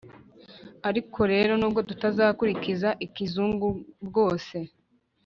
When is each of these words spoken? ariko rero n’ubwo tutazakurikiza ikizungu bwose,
ariko 0.89 1.19
rero 1.33 1.53
n’ubwo 1.57 1.81
tutazakurikiza 1.89 2.89
ikizungu 3.05 3.67
bwose, 4.07 4.55